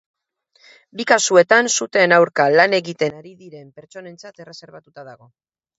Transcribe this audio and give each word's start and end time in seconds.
Bi 1.01 1.05
kasuetan 1.11 1.69
suteen 1.73 2.15
aurka 2.19 2.49
lan 2.57 2.75
egiten 2.81 3.21
ari 3.21 3.37
diren 3.47 3.73
pertsonentzat 3.79 4.47
erreserbatuta 4.47 5.09
dago. 5.15 5.35